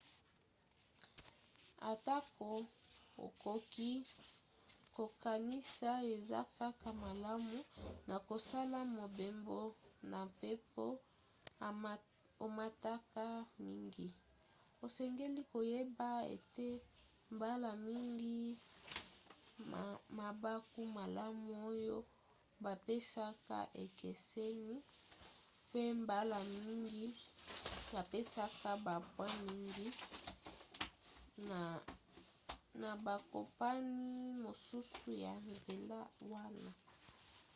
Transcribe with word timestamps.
atako 1.89 2.51
okoki 3.25 3.91
kokanisi 4.95 5.85
eza 6.15 6.39
kaka 6.59 6.89
malamu 7.05 7.57
na 8.09 8.15
kosala 8.29 8.79
mobembo 8.99 9.59
na 10.11 10.19
mpepo 10.29 10.85
omataka 12.47 13.23
mingi 13.65 14.07
osengeli 14.85 15.41
koyeba 15.51 16.09
ete 16.35 16.67
mbala 17.33 17.69
mingi 17.87 18.41
mabaku 20.19 20.79
malamu 20.97 21.45
oyo 21.71 21.97
bapesaka 22.63 23.57
ekeseni 23.83 24.77
pe 25.71 25.81
mbala 26.01 26.37
mingi 26.55 27.05
bapesaka 27.93 28.69
bapoint 28.85 29.37
mingi 29.47 29.87
na 32.81 32.89
bakompani 33.05 33.95
mosusu 34.45 35.09
ya 35.23 35.33
nzela 35.53 35.99
wana 36.31 36.69